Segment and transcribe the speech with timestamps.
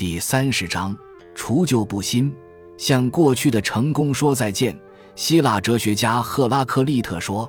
[0.00, 0.96] 第三十章：
[1.34, 2.34] 除旧布新，
[2.78, 4.74] 向过去的成功说再见。
[5.14, 7.46] 希腊哲学家赫拉克利特说：“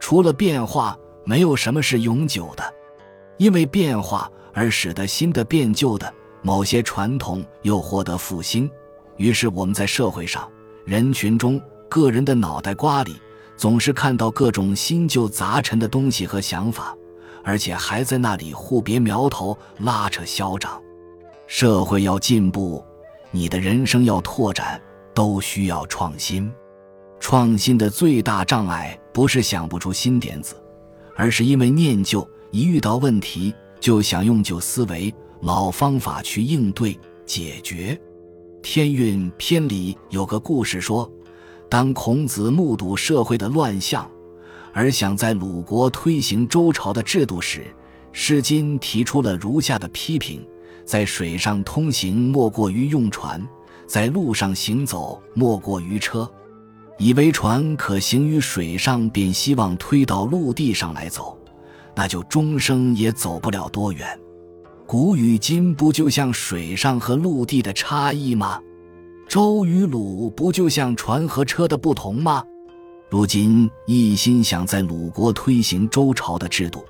[0.00, 2.64] 除了变化，没有什么是永久的。
[3.36, 6.10] 因为变化而使得新的变旧的，
[6.40, 8.70] 某些传统又获得复兴。
[9.18, 10.50] 于是我们在社会上、
[10.86, 13.14] 人群中、个人的脑袋瓜里，
[13.58, 16.96] 总是看到各种新旧杂陈的东西和想法。”
[17.44, 20.80] 而且还在那里互别苗头、拉扯嚣张。
[21.52, 22.80] 社会要进步，
[23.32, 24.80] 你的人生要拓展，
[25.12, 26.48] 都需要创新。
[27.18, 30.54] 创新的最大障碍不是想不出新点子，
[31.16, 38.00] 而是因为念旧，一遇到问题就想用旧思维、老方法去应对解决。
[38.62, 41.10] 天运篇里有个故事说，
[41.68, 44.08] 当孔子目睹社会的乱象。
[44.72, 47.62] 而想在鲁国推行周朝的制度时，
[48.12, 50.46] 《诗经》提出了如下的批评：
[50.90, 53.40] 在水上通行，莫过于用船；
[53.86, 56.28] 在路上行走，莫过于车。
[56.98, 61.38] 以为船可行于水上，便希望推到陆地上来走，
[61.94, 64.18] 那就终生也走不了多远。
[64.84, 68.60] 古与今不就像水上和陆地的差异吗？
[69.28, 72.42] 周与鲁不就像船和车的不同吗？
[73.08, 76.84] 如今一心想在鲁国推行周朝的制度，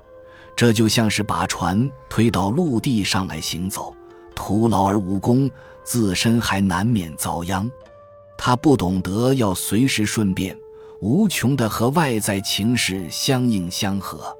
[0.55, 3.95] 这就像是把船推到陆地上来行走，
[4.35, 5.49] 徒劳而无功，
[5.83, 7.69] 自身还难免遭殃。
[8.37, 10.57] 他不懂得要随时顺便，
[10.99, 14.35] 无穷的和外在情势相应相合。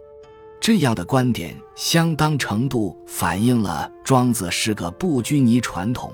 [0.59, 6.13] 这样的观点相当程度反映了庄子是个不拘泥传统、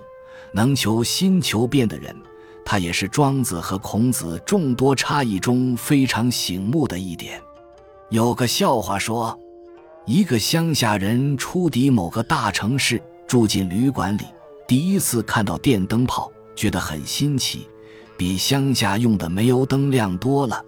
[0.53, 2.15] 能求新求变的人。
[2.63, 7.41] 他也是庄子和孔子众多差异中非常醒目的一点。
[8.09, 9.37] 有个笑话说，
[10.07, 14.21] 一个乡下人出抵某个大城市，住进旅馆里，
[14.65, 17.67] 第一次看到电灯泡，觉得很新奇，
[18.15, 20.63] 比乡下用的煤油灯亮多了。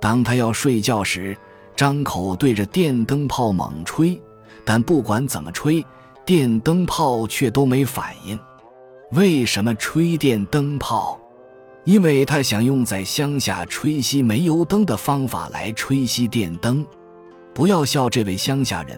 [0.00, 1.36] 当他要睡觉时，
[1.74, 4.16] 张口对着电灯泡猛吹，
[4.64, 5.84] 但不管怎么吹，
[6.24, 8.38] 电灯泡却都没反应。
[9.10, 11.18] 为什么吹电灯泡？
[11.82, 16.86] 因为他想用在乡下吹熄煤油灯的方法来吹熄电灯，
[17.58, 18.96] 不要笑这位乡下人。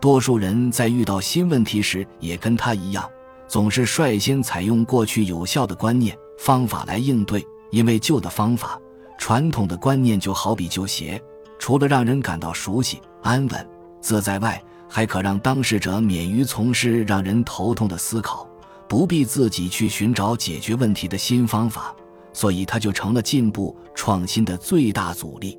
[0.00, 3.06] 多数人在遇到新问题时也跟他一样，
[3.46, 7.46] 总是率先采用过去有效的观念方法来应对。
[7.70, 8.80] 因为旧的方法、
[9.18, 11.22] 传统的观念就好比旧鞋，
[11.58, 13.68] 除了让人感到熟悉、安稳、
[14.00, 14.58] 自在外，
[14.88, 18.48] 还可让当事者免于从事让人头痛的思考，
[18.88, 21.94] 不必自己去寻找解决问题的新方法。
[22.32, 25.58] 所以，它就成了进步创新的最大阻力。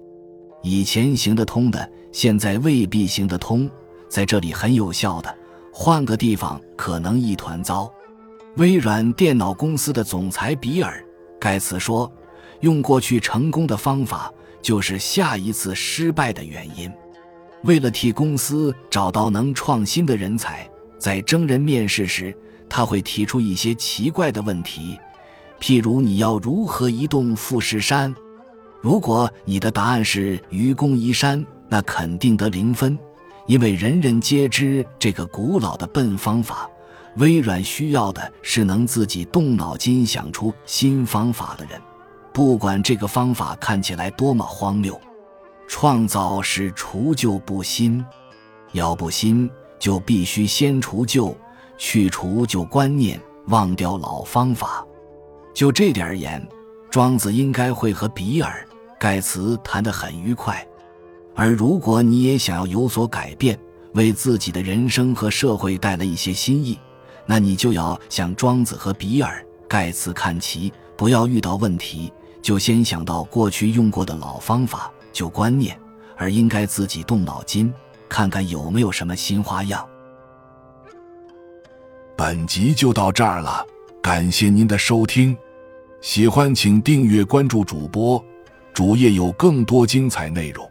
[0.63, 3.69] 以前行得通的，现在未必行得通。
[4.07, 5.35] 在这里很有效的，
[5.71, 7.91] 换个地方可能一团糟。
[8.57, 10.97] 微软电脑公司的总裁比尔·
[11.39, 12.11] 盖茨说
[12.61, 16.91] ：“用过去成功的方法，就是下一次失败的原因。”
[17.63, 20.67] 为了替公司找到能创新的人才，
[20.97, 22.35] 在征人面试时，
[22.67, 24.97] 他会提出一些奇怪的问题。
[25.59, 28.15] 譬如你要如何移动富士山？
[28.81, 32.97] 如果你的答案是愚公移山，那肯定得零分，
[33.45, 36.69] 因为人人皆知这个古老的笨方法。
[37.17, 41.81] 微软需要的是能自己动脑筋想出新方法的人，
[42.31, 44.99] 不管这个方法看起来多么荒谬。
[45.67, 48.03] 创造是除旧布新，
[48.71, 51.35] 要布新就必须先除旧，
[51.77, 54.85] 去除旧观念，忘掉老方法。
[55.53, 56.47] 就这点而言，
[56.89, 58.65] 庄子应该会和比尔·
[58.99, 60.65] 盖茨谈得很愉快。
[61.39, 63.57] 而如果你也想要有所改变，
[63.93, 66.77] 为自己的人生和社会带来一些新意，
[67.25, 72.11] 那你就要向庄子和比尔·盖茨看齐，不要遇到问题
[72.41, 75.79] 就先想到过去用过的老方法、旧观念，
[76.17, 77.73] 而应该自己动脑筋，
[78.09, 79.87] 看看有没有什么新花样。
[82.17, 83.65] 本集就到这儿了，
[84.01, 85.37] 感谢您的收听。
[86.01, 88.21] 喜欢请订阅关注主播，
[88.73, 90.69] 主页有更多精彩内容。